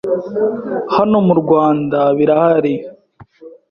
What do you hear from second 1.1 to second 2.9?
mu Rwanda birahari